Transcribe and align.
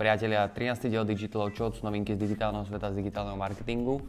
Priatelia, 0.00 0.48
13. 0.48 0.88
diel 0.88 1.04
Digital 1.04 1.52
Shots, 1.52 1.84
novinky 1.84 2.16
z 2.16 2.24
digitálneho 2.24 2.64
sveta, 2.64 2.88
z 2.88 3.04
digitálneho 3.04 3.36
marketingu. 3.36 4.00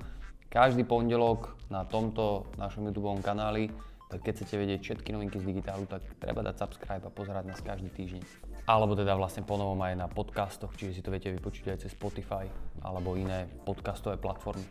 Každý 0.47 0.87
pondelok 0.87 1.59
na 1.67 1.83
tomto 1.83 2.47
našom 2.55 2.87
YouTube 2.87 3.11
kanáli, 3.19 3.67
tak 4.07 4.23
keď 4.23 4.39
chcete 4.39 4.55
vedieť 4.55 4.79
všetky 4.87 5.11
novinky 5.11 5.43
z 5.43 5.51
digitálu, 5.51 5.83
tak 5.91 5.99
treba 6.15 6.47
dať 6.47 6.63
subscribe 6.63 7.03
a 7.03 7.11
pozerať 7.11 7.43
nás 7.43 7.59
každý 7.59 7.91
týždeň. 7.91 8.23
Alebo 8.71 8.95
teda 8.95 9.19
vlastne 9.19 9.43
ponovom 9.43 9.83
aj 9.83 9.99
na 9.99 10.07
podcastoch, 10.07 10.71
čiže 10.79 10.95
si 10.95 11.03
to 11.03 11.11
viete 11.11 11.27
vypočuť 11.27 11.75
aj 11.75 11.83
cez 11.83 11.91
Spotify 11.91 12.47
alebo 12.79 13.19
iné 13.19 13.51
podcastové 13.67 14.15
platformy. 14.15 14.63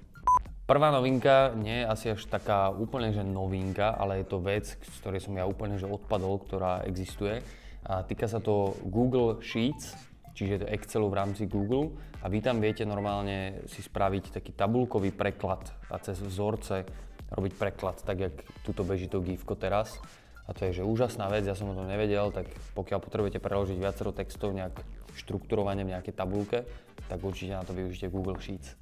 Prvá 0.65 0.89
novinka 0.89 1.53
nie 1.53 1.85
je 1.85 1.91
asi 1.93 2.07
až 2.17 2.25
taká 2.33 2.73
úplne 2.73 3.13
že 3.13 3.21
novinka, 3.21 3.93
ale 3.93 4.25
je 4.25 4.27
to 4.33 4.41
vec, 4.41 4.73
z 4.73 4.97
ktorej 5.05 5.21
som 5.21 5.37
ja 5.37 5.45
úplne 5.45 5.77
že 5.77 5.85
odpadol, 5.85 6.41
ktorá 6.49 6.81
existuje. 6.89 7.45
A 7.85 8.09
týka 8.09 8.25
sa 8.25 8.41
to 8.41 8.73
Google 8.89 9.45
Sheets, 9.45 10.09
čiže 10.41 10.53
je 10.57 10.63
to 10.65 10.73
Excelu 10.73 11.05
v 11.13 11.19
rámci 11.21 11.45
Google 11.45 11.93
a 12.25 12.33
vy 12.33 12.41
tam 12.41 12.65
viete 12.65 12.89
normálne 12.89 13.61
si 13.69 13.85
spraviť 13.85 14.41
taký 14.41 14.57
tabulkový 14.57 15.13
preklad 15.13 15.69
a 15.93 16.01
cez 16.01 16.17
vzorce 16.17 16.89
robiť 17.29 17.53
preklad, 17.61 18.01
tak 18.01 18.17
jak 18.25 18.35
tuto 18.65 18.81
beží 18.81 19.05
to 19.05 19.21
GIFko 19.21 19.53
teraz. 19.61 20.01
A 20.49 20.57
to 20.57 20.67
je 20.67 20.81
že 20.81 20.89
úžasná 20.89 21.29
vec, 21.29 21.45
ja 21.45 21.55
som 21.55 21.71
o 21.71 21.77
tom 21.77 21.87
nevedel, 21.87 22.33
tak 22.33 22.49
pokiaľ 22.73 22.99
potrebujete 23.05 23.39
preložiť 23.39 23.77
viacero 23.77 24.11
textov 24.17 24.57
nejak 24.57 24.81
štrukturovane 25.15 25.85
v 25.85 25.93
nejakej 25.95 26.15
tabulke, 26.17 26.65
tak 27.07 27.21
určite 27.21 27.55
na 27.55 27.63
to 27.63 27.77
využite 27.77 28.09
Google 28.11 28.41
Sheets. 28.41 28.75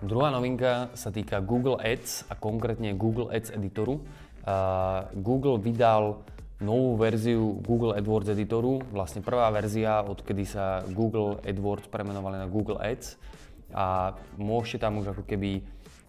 Druhá 0.00 0.32
novinka 0.32 0.90
sa 0.96 1.12
týka 1.12 1.44
Google 1.44 1.78
Ads 1.78 2.26
a 2.26 2.34
konkrétne 2.34 2.96
Google 2.96 3.30
Ads 3.30 3.54
editoru. 3.54 4.02
Uh, 4.46 5.06
Google 5.14 5.62
vydal 5.62 6.26
novú 6.60 6.96
verziu 6.96 7.60
Google 7.60 7.96
AdWords 8.00 8.32
editoru. 8.32 8.80
Vlastne 8.88 9.20
prvá 9.20 9.52
verzia, 9.52 10.00
odkedy 10.00 10.44
sa 10.48 10.80
Google 10.88 11.36
AdWords 11.44 11.92
premenovali 11.92 12.40
na 12.40 12.48
Google 12.48 12.80
Ads. 12.80 13.20
A 13.76 14.16
môžete 14.40 14.86
tam 14.88 14.96
už 15.02 15.12
ako 15.12 15.28
keby, 15.28 15.60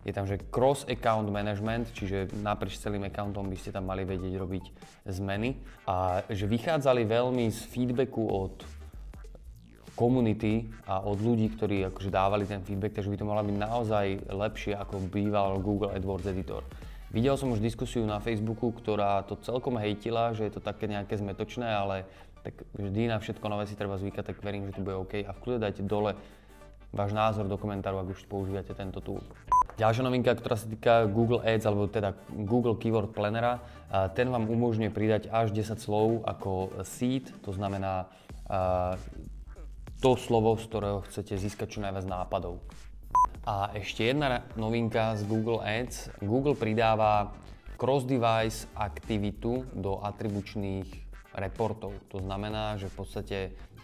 je 0.07 0.13
tam 0.15 0.23
že 0.23 0.39
cross 0.47 0.87
account 0.87 1.27
management, 1.27 1.91
čiže 1.91 2.31
naprieč 2.39 2.79
celým 2.79 3.03
accountom 3.03 3.43
by 3.51 3.57
ste 3.59 3.75
tam 3.75 3.91
mali 3.91 4.07
vedieť 4.07 4.33
robiť 4.39 4.65
zmeny. 5.11 5.59
A 5.83 6.23
že 6.31 6.47
vychádzali 6.47 7.03
veľmi 7.03 7.51
z 7.51 7.59
feedbacku 7.67 8.23
od 8.23 8.63
komunity 9.97 10.69
a 10.85 11.01
od 11.01 11.17
ľudí, 11.17 11.49
ktorí 11.57 11.89
akože 11.89 12.13
dávali 12.13 12.45
ten 12.45 12.61
feedback, 12.61 12.93
takže 12.93 13.09
by 13.09 13.17
to 13.17 13.25
malo 13.25 13.41
byť 13.41 13.57
naozaj 13.57 14.05
lepšie 14.29 14.77
ako 14.77 15.01
býval 15.09 15.57
Google 15.59 15.91
AdWords 15.97 16.29
editor. 16.29 16.61
Videl 17.07 17.39
som 17.39 17.55
už 17.55 17.63
diskusiu 17.63 18.03
na 18.03 18.19
Facebooku, 18.19 18.67
ktorá 18.75 19.23
to 19.23 19.39
celkom 19.39 19.79
hejtila, 19.79 20.35
že 20.35 20.43
je 20.43 20.59
to 20.59 20.61
také 20.61 20.91
nejaké 20.91 21.15
zmetočné, 21.15 21.63
ale 21.63 22.03
tak 22.43 22.67
vždy 22.75 23.07
na 23.07 23.17
všetko 23.19 23.47
nové 23.47 23.63
si 23.63 23.79
treba 23.79 23.95
zvykať, 23.95 24.23
tak 24.35 24.43
verím, 24.43 24.67
že 24.67 24.75
to 24.75 24.83
bude 24.83 24.99
OK. 24.99 25.23
A 25.23 25.31
v 25.31 25.41
kľude 25.41 25.63
dajte 25.63 25.87
dole 25.87 26.19
váš 26.91 27.11
názor 27.15 27.47
do 27.47 27.55
komentáru, 27.55 27.99
ak 27.99 28.11
už 28.11 28.27
používate 28.27 28.75
tento 28.75 28.99
tool. 28.99 29.23
Ďalšia 29.79 30.03
novinka, 30.03 30.35
ktorá 30.35 30.59
sa 30.59 30.67
týka 30.67 31.07
Google 31.07 31.43
Ads, 31.47 31.63
alebo 31.67 31.87
teda 31.87 32.11
Google 32.31 32.75
Keyword 32.75 33.15
Plannera, 33.15 33.63
ten 34.11 34.27
vám 34.27 34.47
umožňuje 34.51 34.91
pridať 34.91 35.23
až 35.31 35.55
10 35.55 35.79
slov 35.79 36.27
ako 36.27 36.83
seed, 36.83 37.31
to 37.43 37.55
znamená 37.55 38.11
to 40.03 40.11
slovo, 40.19 40.59
z 40.59 40.63
ktorého 40.67 41.07
chcete 41.07 41.39
získať 41.39 41.67
čo 41.77 41.83
najviac 41.83 42.03
nápadov. 42.03 42.59
A 43.47 43.71
ešte 43.79 44.03
jedna 44.03 44.43
novinka 44.59 45.15
z 45.15 45.23
Google 45.23 45.63
Ads. 45.63 46.19
Google 46.19 46.51
pridáva 46.51 47.31
cross-device 47.79 48.67
aktivitu 48.75 49.63
do 49.71 50.03
atribučných 50.03 50.83
reportov. 51.31 51.95
To 52.11 52.19
znamená, 52.19 52.75
že 52.75 52.91
v 52.91 52.95
podstate 52.99 53.37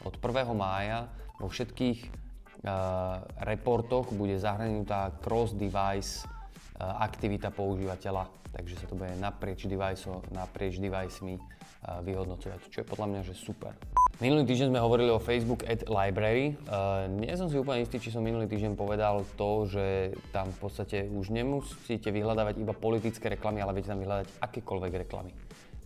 od 0.04 0.20
1. 0.20 0.52
mája 0.52 1.08
vo 1.40 1.48
všetkých 1.48 2.00
uh, 2.04 3.24
reportoch 3.40 4.12
bude 4.12 4.36
zahrnutá 4.36 5.16
cross-device 5.24 6.28
aktivita 6.80 7.54
používateľa. 7.54 8.30
Takže 8.54 8.74
sa 8.78 8.86
to 8.86 8.94
bude 8.94 9.10
naprieč, 9.18 9.66
device, 9.66 10.06
naprieč 10.30 10.78
device-mi 10.78 11.42
uh, 11.42 12.06
vyhodnocovať, 12.06 12.70
čo 12.70 12.78
je 12.82 12.86
podľa 12.86 13.08
mňa 13.10 13.22
že 13.26 13.34
super. 13.34 13.74
Minulý 14.22 14.46
týždeň 14.46 14.70
sme 14.70 14.78
hovorili 14.78 15.10
o 15.10 15.18
Facebook 15.18 15.66
Ad 15.66 15.90
Library. 15.90 16.54
Uh, 16.70 17.10
nie 17.10 17.34
som 17.34 17.50
si 17.50 17.58
úplne 17.58 17.82
istý, 17.82 17.98
či 17.98 18.14
som 18.14 18.22
minulý 18.22 18.46
týždeň 18.46 18.78
povedal 18.78 19.26
to, 19.34 19.66
že 19.66 20.14
tam 20.30 20.54
v 20.54 20.60
podstate 20.70 21.10
už 21.10 21.34
nemusíte 21.34 22.14
vyhľadávať 22.14 22.62
iba 22.62 22.78
politické 22.78 23.26
reklamy, 23.34 23.66
ale 23.66 23.74
viete 23.74 23.90
tam 23.90 23.98
vyhľadať 23.98 24.38
akékoľvek 24.38 24.94
reklamy. 25.02 25.34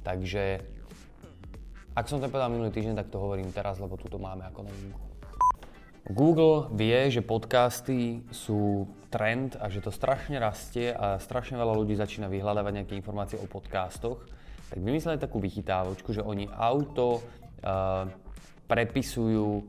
Takže 0.04 0.59
ak 1.96 2.06
som 2.12 2.19
to 2.19 2.28
povedal 2.28 2.52
minulý 2.52 2.75
týždeň, 2.75 3.00
tak 3.00 3.08
to 3.08 3.18
hovorím 3.18 3.50
teraz, 3.56 3.80
lebo 3.80 3.96
tu 3.96 4.12
máme 4.19 4.44
ako 4.44 4.68
novinku. 4.68 5.17
Google 6.07 6.72
vie, 6.72 7.12
že 7.12 7.19
podcasty 7.19 8.23
sú 8.31 8.88
trend 9.12 9.59
a 9.59 9.68
že 9.68 9.84
to 9.84 9.91
strašne 9.91 10.40
rastie 10.40 10.95
a 10.95 11.19
strašne 11.19 11.59
veľa 11.59 11.75
ľudí 11.75 12.00
začína 12.00 12.31
vyhľadávať 12.31 12.73
nejaké 12.79 12.94
informácie 12.95 13.35
o 13.35 13.47
podcastoch, 13.47 14.23
tak 14.72 14.79
vymysleli 14.79 15.19
takú 15.19 15.44
vychytávočku, 15.44 16.16
že 16.16 16.23
oni 16.23 16.47
auto 16.47 17.19
prepisujú 18.72 19.68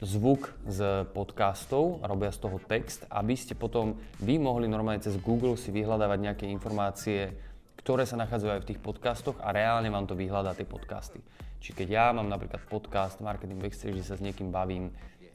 zvuk 0.00 0.56
z 0.66 1.04
podcastov, 1.12 2.00
robia 2.00 2.32
z 2.32 2.38
toho 2.42 2.56
text, 2.56 3.04
aby 3.12 3.36
ste 3.36 3.52
potom 3.52 4.00
vy 4.24 4.40
mohli 4.40 4.66
normálne 4.72 5.04
cez 5.04 5.20
Google 5.20 5.60
si 5.60 5.68
vyhľadávať 5.68 6.18
nejaké 6.32 6.44
informácie, 6.48 7.28
ktoré 7.76 8.08
sa 8.08 8.16
nachádzajú 8.16 8.50
aj 8.56 8.62
v 8.64 8.68
tých 8.72 8.80
podcastoch 8.80 9.36
a 9.44 9.52
reálne 9.52 9.92
vám 9.92 10.08
to 10.08 10.16
vyhľadá 10.16 10.56
tie 10.56 10.64
podcasty. 10.64 11.20
Čiže 11.62 11.76
keď 11.76 11.88
ja 11.92 12.06
mám 12.10 12.26
napríklad 12.26 12.64
podcast 12.66 13.22
Marketing 13.22 13.60
Backstage, 13.62 14.00
že 14.00 14.08
sa 14.08 14.18
s 14.18 14.24
niekým 14.24 14.50
bavím 14.50 14.90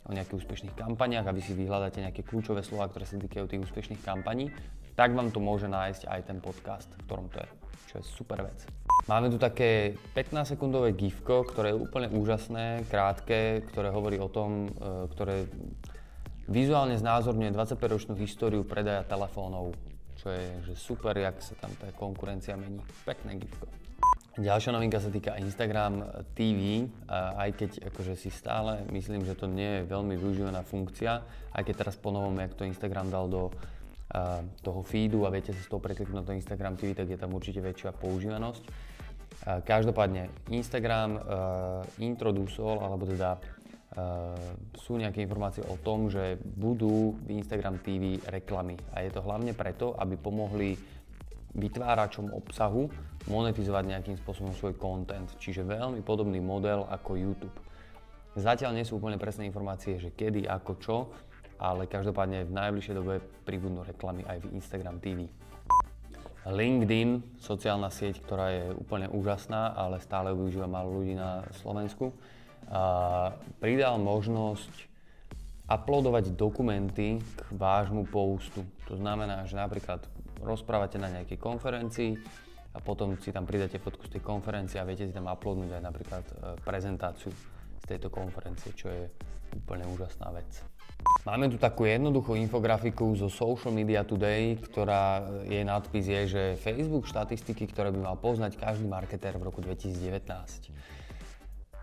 o 0.07 0.15
nejakých 0.15 0.39
úspešných 0.39 0.75
kampaniach 0.79 1.27
a 1.27 1.35
vy 1.35 1.43
si 1.43 1.51
vyhľadáte 1.51 1.99
nejaké 1.99 2.23
kľúčové 2.23 2.63
slova, 2.63 2.87
ktoré 2.87 3.03
sa 3.03 3.19
týkajú 3.19 3.45
tých 3.45 3.63
úspešných 3.67 4.01
kampaní, 4.01 4.49
tak 4.95 5.13
vám 5.13 5.29
to 5.29 5.43
môže 5.43 5.67
nájsť 5.67 6.09
aj 6.09 6.21
ten 6.25 6.39
podcast, 6.41 6.89
v 6.95 7.03
ktorom 7.05 7.27
to 7.29 7.37
je, 7.43 7.49
čo 7.91 7.93
je 8.01 8.03
super 8.07 8.41
vec. 8.41 8.65
Máme 9.05 9.29
tu 9.29 9.37
také 9.37 9.93
15-sekundové 10.17 10.97
gifko, 10.97 11.45
ktoré 11.45 11.71
je 11.71 11.79
úplne 11.79 12.09
úžasné, 12.09 12.87
krátke, 12.89 13.61
ktoré 13.71 13.93
hovorí 13.93 14.17
o 14.17 14.31
tom, 14.31 14.67
e, 14.67 15.07
ktoré 15.13 15.45
vizuálne 16.49 16.95
znázorňuje 16.97 17.53
25-ročnú 17.53 18.17
históriu 18.17 18.63
predaja 18.63 19.05
telefónov, 19.05 19.75
čo 20.17 20.33
je 20.33 20.71
že 20.71 20.73
super, 20.73 21.13
jak 21.13 21.37
sa 21.43 21.53
tam 21.59 21.71
tá 21.77 21.91
konkurencia 21.93 22.57
mení. 22.57 22.81
Pekné 23.05 23.37
gifko. 23.37 23.69
Ďalšia 24.37 24.69
novinka 24.69 25.01
sa 25.01 25.09
týka 25.09 25.33
Instagram 25.41 26.05
TV, 26.37 26.85
aj 27.09 27.57
keď 27.57 27.89
akože 27.89 28.13
si 28.13 28.29
stále 28.29 28.85
myslím, 28.93 29.25
že 29.25 29.33
to 29.33 29.49
nie 29.49 29.81
je 29.81 29.89
veľmi 29.89 30.13
využívaná 30.13 30.61
funkcia, 30.61 31.25
aj 31.57 31.65
keď 31.65 31.73
teraz 31.81 31.97
ponovom, 31.97 32.37
jak 32.37 32.53
to 32.53 32.69
Instagram 32.69 33.09
dal 33.09 33.25
do 33.25 33.49
toho 34.61 34.85
feedu 34.85 35.25
a 35.25 35.33
viete 35.33 35.57
sa 35.57 35.61
z 35.65 35.65
toho 35.73 35.81
prekliknúť 35.81 36.21
na 36.21 36.21
to 36.21 36.37
Instagram 36.37 36.77
TV, 36.77 36.93
tak 36.93 37.09
je 37.09 37.17
tam 37.17 37.33
určite 37.33 37.65
väčšia 37.65 37.97
používanosť. 37.97 38.63
Každopádne 39.65 40.29
Instagram 40.53 41.17
uh, 41.17 42.77
alebo 42.77 43.09
teda 43.09 43.41
sú 44.77 45.01
nejaké 45.01 45.25
informácie 45.25 45.65
o 45.65 45.81
tom, 45.81 46.13
že 46.13 46.37
budú 46.37 47.17
v 47.25 47.41
Instagram 47.41 47.81
TV 47.81 48.21
reklamy. 48.29 48.77
A 48.93 49.01
je 49.01 49.09
to 49.09 49.25
hlavne 49.25 49.57
preto, 49.57 49.97
aby 49.97 50.13
pomohli 50.13 50.77
vytváračom 51.57 52.31
obsahu 52.31 52.87
monetizovať 53.27 53.83
nejakým 53.89 54.17
spôsobom 54.21 54.53
svoj 54.53 54.77
content. 54.77 55.27
Čiže 55.41 55.65
veľmi 55.65 56.05
podobný 56.05 56.37
model 56.39 56.85
ako 56.87 57.17
YouTube. 57.17 57.57
Zatiaľ 58.37 58.77
nie 58.77 58.85
sú 58.85 59.01
úplne 59.01 59.17
presné 59.17 59.49
informácie, 59.49 59.97
že 59.97 60.13
kedy, 60.13 60.45
ako 60.45 60.71
čo, 60.77 60.97
ale 61.57 61.89
každopádne 61.89 62.45
v 62.45 62.53
najbližšej 62.53 62.95
dobe 62.95 63.17
pribudnú 63.41 63.81
reklamy 63.81 64.21
aj 64.29 64.45
v 64.45 64.61
Instagram 64.61 65.01
TV. 65.01 65.25
LinkedIn, 66.47 67.41
sociálna 67.41 67.91
sieť, 67.91 68.23
ktorá 68.23 68.47
je 68.53 68.65
úplne 68.77 69.11
úžasná, 69.11 69.75
ale 69.75 69.99
stále 69.99 70.31
ju 70.31 70.45
využíva 70.45 70.69
málo 70.69 71.01
ľudí 71.01 71.17
na 71.17 71.43
Slovensku, 71.59 72.15
pridal 73.59 73.99
možnosť 73.99 74.71
uploadovať 75.67 76.39
dokumenty 76.39 77.19
k 77.19 77.41
vášmu 77.51 78.07
postu. 78.07 78.63
To 78.87 78.95
znamená, 78.95 79.43
že 79.43 79.59
napríklad 79.59 79.99
rozprávate 80.41 81.01
na 81.01 81.09
nejakej 81.09 81.37
konferencii 81.39 82.11
a 82.73 82.79
potom 82.83 83.17
si 83.17 83.33
tam 83.33 83.49
pridáte 83.49 83.81
fotku 83.81 84.05
z 84.05 84.17
tej 84.17 84.23
konferencie 84.23 84.77
a 84.77 84.85
viete 84.85 85.09
si 85.09 85.13
tam 85.13 85.25
uploadnúť 85.25 85.71
aj 85.77 85.83
napríklad 85.83 86.23
e, 86.29 86.33
prezentáciu 86.61 87.33
z 87.81 87.85
tejto 87.89 88.13
konferencie, 88.13 88.69
čo 88.77 88.91
je 88.91 89.09
úplne 89.57 89.87
úžasná 89.89 90.29
vec. 90.29 90.61
Máme 91.23 91.51
tu 91.51 91.57
takú 91.59 91.83
jednoduchú 91.85 92.35
infografiku 92.39 93.15
zo 93.15 93.27
Social 93.29 93.71
Media 93.71 94.03
Today, 94.03 94.57
ktorá 94.59 95.23
jej 95.45 95.63
nadpis 95.63 96.05
je, 96.07 96.21
že 96.27 96.43
Facebook 96.59 97.05
štatistiky, 97.07 97.67
ktoré 97.69 97.91
by 97.91 97.99
mal 97.99 98.15
poznať 98.17 98.57
každý 98.57 98.87
marketér 98.87 99.35
v 99.37 99.47
roku 99.51 99.59
2019. 99.61 100.71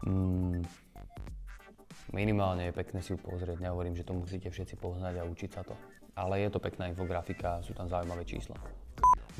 Mm, 0.04 0.64
minimálne 2.12 2.68
je 2.68 2.72
pekné 2.76 3.00
si 3.00 3.12
ju 3.14 3.18
pozrieť, 3.20 3.60
nehovorím, 3.60 3.96
že 3.96 4.04
to 4.04 4.16
musíte 4.16 4.48
všetci 4.48 4.76
poznať 4.80 5.20
a 5.20 5.28
učiť 5.28 5.50
sa 5.52 5.62
to. 5.64 5.76
Ale 6.14 6.46
je 6.46 6.50
to 6.50 6.62
pekná 6.62 6.86
infografika, 6.86 7.62
sú 7.66 7.74
tam 7.74 7.90
zaujímavé 7.90 8.22
čísla. 8.22 8.54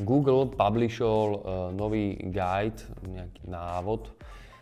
Google 0.03 0.51
publishol 0.51 1.39
uh, 1.39 1.41
nový 1.71 2.19
guide, 2.19 2.83
nejaký 3.07 3.47
návod 3.47 4.11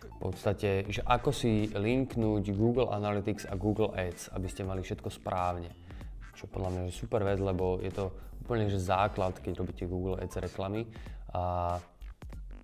v 0.02 0.16
podstate, 0.20 0.86
že 0.92 1.00
ako 1.02 1.32
si 1.32 1.72
linknúť 1.72 2.52
Google 2.52 2.92
Analytics 2.92 3.48
a 3.48 3.56
Google 3.56 3.96
Ads, 3.96 4.30
aby 4.36 4.46
ste 4.46 4.62
mali 4.62 4.84
všetko 4.84 5.08
správne. 5.08 5.72
Čo 6.36 6.46
podľa 6.52 6.68
mňa 6.70 6.82
je 6.86 6.94
super 6.94 7.24
vec, 7.24 7.40
lebo 7.40 7.80
je 7.80 7.90
to 7.90 8.12
úplne 8.44 8.68
že 8.68 8.78
základ, 8.78 9.34
keď 9.40 9.64
robíte 9.64 9.88
Google 9.88 10.20
Ads 10.20 10.38
reklamy 10.42 10.86
a 11.32 11.78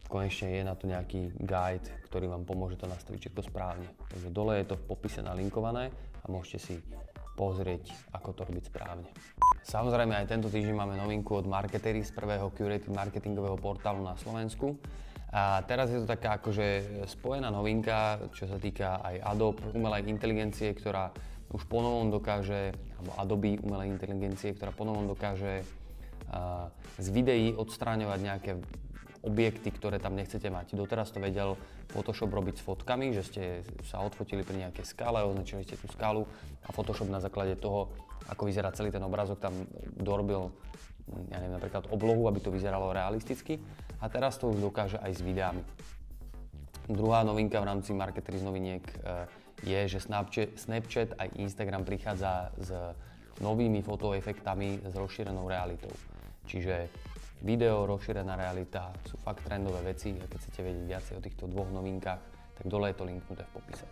konečne 0.08 0.60
je 0.60 0.62
na 0.64 0.74
to 0.76 0.88
nejaký 0.88 1.32
guide, 1.40 1.88
ktorý 2.08 2.32
vám 2.32 2.44
pomôže 2.48 2.80
to 2.80 2.88
nastaviť 2.88 3.28
všetko 3.28 3.42
správne. 3.48 3.88
Takže 4.12 4.28
dole 4.32 4.60
je 4.60 4.66
to 4.68 4.76
v 4.76 4.86
popise 4.88 5.20
nalinkované 5.20 5.92
a 6.20 6.26
môžete 6.28 6.58
si 6.58 6.74
pozrieť, 7.38 7.94
ako 8.10 8.34
to 8.34 8.42
robiť 8.50 8.64
správne. 8.66 9.06
Samozrejme 9.62 10.18
aj 10.18 10.26
tento 10.26 10.50
týždeň 10.50 10.74
máme 10.74 10.98
novinku 10.98 11.38
od 11.38 11.46
Marketery 11.46 12.02
z 12.02 12.10
prvého 12.10 12.50
curated 12.50 12.90
marketingového 12.90 13.54
portálu 13.54 14.02
na 14.02 14.18
Slovensku. 14.18 14.74
A 15.30 15.62
teraz 15.62 15.92
je 15.92 16.02
to 16.02 16.08
taká 16.08 16.40
akože 16.40 17.04
spojená 17.06 17.52
novinka, 17.52 18.26
čo 18.34 18.50
sa 18.50 18.58
týka 18.58 18.98
aj 19.04 19.22
Adobe 19.22 19.60
umelej 19.76 20.10
inteligencie, 20.10 20.72
ktorá 20.74 21.14
už 21.52 21.68
ponovom 21.68 22.10
dokáže, 22.10 22.74
alebo 22.98 23.12
Adobe 23.20 23.60
umelej 23.60 23.92
inteligencie, 23.92 24.56
ktorá 24.56 24.72
ponovom 24.72 25.06
dokáže 25.06 25.62
z 26.96 27.06
videí 27.12 27.52
odstráňovať 27.56 28.18
nejaké 28.20 28.52
objekty, 29.22 29.74
ktoré 29.74 29.98
tam 29.98 30.14
nechcete 30.14 30.46
mať. 30.50 30.78
Doteraz 30.78 31.10
to 31.10 31.18
vedel 31.18 31.58
Photoshop 31.90 32.30
robiť 32.30 32.60
s 32.60 32.62
fotkami, 32.62 33.10
že 33.14 33.22
ste 33.26 33.42
sa 33.86 34.02
odfotili 34.02 34.46
pri 34.46 34.68
nejakej 34.68 34.84
skále, 34.86 35.24
označili 35.26 35.66
ste 35.66 35.74
tú 35.74 35.90
skálu 35.90 36.26
a 36.66 36.70
Photoshop 36.70 37.10
na 37.10 37.18
základe 37.18 37.58
toho, 37.58 37.90
ako 38.28 38.46
vyzerá 38.46 38.70
celý 38.70 38.92
ten 38.92 39.02
obrázok, 39.02 39.40
tam 39.40 39.54
dorobil 39.96 40.52
ja 41.32 41.40
neviem, 41.40 41.56
napríklad 41.56 41.88
oblohu, 41.88 42.28
aby 42.28 42.40
to 42.40 42.52
vyzeralo 42.52 42.92
realisticky. 42.92 43.56
A 43.98 44.12
teraz 44.12 44.36
to 44.36 44.52
už 44.52 44.60
dokáže 44.60 45.00
aj 45.00 45.12
s 45.16 45.22
videami. 45.24 45.64
Druhá 46.88 47.24
novinka 47.24 47.60
v 47.60 47.68
rámci 47.68 47.92
Marketery 47.92 48.40
z 48.40 48.44
noviniek 48.44 48.84
eh, 48.84 49.24
je, 49.64 49.98
že 49.98 50.04
Snapchat, 50.54 51.18
aj 51.18 51.28
Instagram 51.36 51.82
prichádza 51.82 52.54
s 52.60 52.70
novými 53.42 53.82
fotoefektami 53.82 54.86
s 54.86 54.94
rozšírenou 54.94 55.46
realitou. 55.50 55.90
Čiže 56.46 56.88
video, 57.42 57.86
rozšírená 57.86 58.34
realita 58.34 58.90
sú 59.06 59.16
fakt 59.22 59.46
trendové 59.46 59.94
veci 59.94 60.14
a 60.16 60.26
keď 60.26 60.38
chcete 60.38 60.60
vedieť 60.62 60.84
viacej 60.86 61.14
o 61.18 61.24
týchto 61.24 61.44
dvoch 61.46 61.70
novinkách, 61.70 62.20
tak 62.58 62.64
dole 62.66 62.90
je 62.90 62.96
to 62.98 63.04
linknuté 63.06 63.42
v 63.46 63.52
popise. 63.54 63.86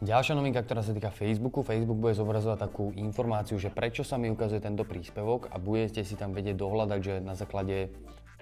Ďalšia 0.00 0.32
novinka, 0.32 0.64
ktorá 0.64 0.80
sa 0.80 0.96
týka 0.96 1.12
Facebooku. 1.12 1.60
Facebook 1.60 2.00
bude 2.00 2.16
zobrazovať 2.16 2.56
takú 2.56 2.88
informáciu, 2.96 3.60
že 3.60 3.68
prečo 3.68 4.00
sa 4.00 4.16
mi 4.16 4.32
ukazuje 4.32 4.64
tento 4.64 4.88
príspevok 4.88 5.52
a 5.52 5.60
budete 5.60 6.00
si 6.08 6.16
tam 6.16 6.32
vedieť 6.32 6.56
dohľadať, 6.56 7.00
že 7.04 7.14
na 7.20 7.36
základe 7.36 7.92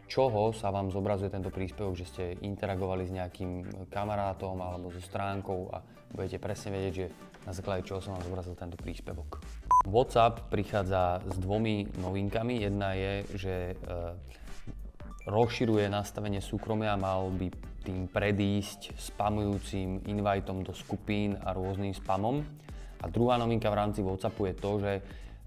čoho 0.08 0.56
sa 0.56 0.72
vám 0.72 0.88
zobrazuje 0.88 1.28
tento 1.28 1.52
príspevok, 1.52 1.94
že 1.94 2.08
ste 2.08 2.24
interagovali 2.40 3.04
s 3.04 3.12
nejakým 3.12 3.86
kamarátom 3.92 4.56
alebo 4.58 4.88
so 4.88 4.98
stránkou 5.04 5.68
a 5.70 5.84
budete 6.16 6.40
presne 6.40 6.72
vedieť, 6.72 6.94
že 6.96 7.06
na 7.44 7.52
základe 7.52 7.84
čoho 7.84 8.00
sa 8.00 8.16
vám 8.16 8.24
zobrazil 8.24 8.56
tento 8.56 8.80
príspevok. 8.80 9.44
WhatsApp 9.86 10.48
prichádza 10.48 11.22
s 11.28 11.36
dvomi 11.36 11.86
novinkami. 12.00 12.64
Jedna 12.64 12.96
je, 12.96 13.12
že 13.36 13.54
e, 13.72 13.74
rozširuje 15.28 15.86
nastavenie 15.92 16.40
súkromia, 16.40 16.96
mal 16.96 17.28
by 17.30 17.52
tým 17.84 18.08
predísť 18.08 18.96
spamujúcim 18.96 20.08
invajtom 20.08 20.64
do 20.64 20.72
skupín 20.76 21.36
a 21.40 21.52
rôznym 21.56 21.92
spamom. 21.94 22.44
A 22.98 23.06
druhá 23.06 23.38
novinka 23.38 23.70
v 23.70 23.78
rámci 23.78 24.00
WhatsAppu 24.02 24.50
je 24.50 24.54
to, 24.58 24.70
že 24.82 24.92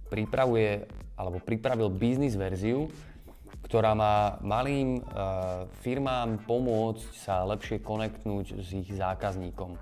pripravuje 0.08 0.88
alebo 1.20 1.38
pripravil 1.38 1.94
biznis 1.94 2.34
verziu, 2.34 2.90
ktorá 3.64 3.96
má 3.96 4.40
malým 4.44 5.00
e, 5.00 5.02
firmám 5.84 6.44
pomôcť 6.44 7.12
sa 7.16 7.44
lepšie 7.48 7.84
konektnúť 7.84 8.60
s 8.60 8.70
ich 8.76 8.90
zákazníkom. 8.92 9.76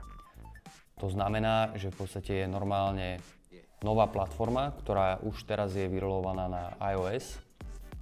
To 1.00 1.08
znamená, 1.08 1.74
že 1.80 1.94
v 1.94 2.06
podstate 2.06 2.44
je 2.44 2.48
normálne 2.52 3.24
nová 3.80 4.12
platforma, 4.12 4.76
ktorá 4.84 5.24
už 5.24 5.48
teraz 5.48 5.72
je 5.74 5.88
vyrolovaná 5.88 6.52
na 6.52 6.64
iOS 6.92 7.40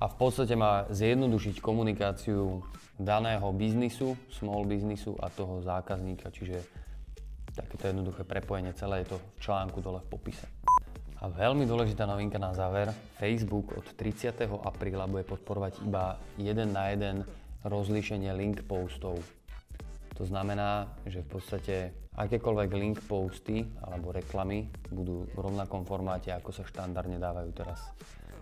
a 0.02 0.10
v 0.10 0.16
podstate 0.18 0.58
má 0.58 0.90
zjednodušiť 0.90 1.62
komunikáciu 1.62 2.66
daného 2.98 3.46
biznisu, 3.54 4.18
small 4.34 4.66
biznisu 4.66 5.14
a 5.22 5.30
toho 5.30 5.62
zákazníka, 5.62 6.34
čiže 6.34 6.66
takéto 7.54 7.90
jednoduché 7.90 8.26
prepojenie 8.26 8.74
celé 8.74 9.06
je 9.06 9.14
to 9.14 9.18
v 9.18 9.28
článku 9.42 9.82
dole 9.82 10.02
v 10.02 10.10
popise. 10.10 10.57
A 11.18 11.34
veľmi 11.34 11.66
dôležitá 11.66 12.06
novinka 12.06 12.38
na 12.38 12.54
záver, 12.54 12.94
Facebook 13.18 13.74
od 13.74 13.90
30. 13.98 14.38
apríla 14.62 15.10
bude 15.10 15.26
podporovať 15.26 15.82
iba 15.82 16.22
jeden 16.38 16.78
na 16.78 16.94
jeden 16.94 17.26
rozlíšenie 17.66 18.30
link 18.38 18.62
postov. 18.70 19.18
To 20.14 20.24
znamená, 20.30 20.86
že 21.10 21.26
v 21.26 21.30
podstate 21.30 21.76
akékoľvek 22.14 22.70
link 22.78 22.98
posty 23.10 23.66
alebo 23.82 24.14
reklamy 24.14 24.70
budú 24.94 25.26
v 25.34 25.38
rovnakom 25.42 25.90
formáte, 25.90 26.30
ako 26.30 26.54
sa 26.54 26.62
štandardne 26.70 27.18
dávajú 27.18 27.50
teraz 27.50 27.82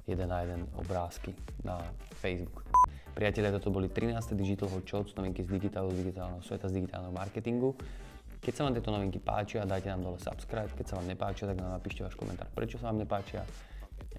jeden 0.04 0.28
na 0.28 0.44
jeden 0.44 0.68
obrázky 0.76 1.32
na 1.64 1.80
Facebook. 2.20 2.68
Priatelia, 3.16 3.56
toto 3.56 3.72
boli 3.72 3.88
13. 3.88 4.36
Digital 4.36 4.68
Hot 4.76 4.84
Shots, 4.84 5.16
novinky 5.16 5.48
z 5.48 5.56
digitálu, 5.56 5.96
z 5.96 6.04
digitálneho 6.04 6.44
sveta, 6.44 6.68
z 6.68 6.84
digitálneho 6.84 7.16
marketingu. 7.16 7.72
Keď 8.46 8.54
sa 8.54 8.70
vám 8.70 8.78
tieto 8.78 8.94
novinky 8.94 9.18
páčia, 9.18 9.66
dajte 9.66 9.90
nám 9.90 10.06
dole 10.06 10.22
subscribe, 10.22 10.70
keď 10.78 10.86
sa 10.86 11.02
vám 11.02 11.10
nepáčia, 11.10 11.50
tak 11.50 11.58
nám 11.58 11.82
napíšte 11.82 12.06
váš 12.06 12.14
komentár, 12.14 12.46
prečo 12.54 12.78
sa 12.78 12.94
vám 12.94 13.02
nepáčia. 13.02 13.42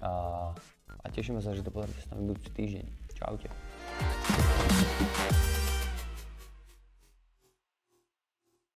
A, 0.03 0.51
a 0.83 1.05
tešíme 1.07 1.39
sa, 1.39 1.55
že 1.55 1.63
to 1.63 1.71
pozrite 1.71 1.95
s 2.03 2.11
nami 2.11 2.35
budúci 2.35 2.51
týždeň. 2.51 2.85
Čaute. 3.15 3.47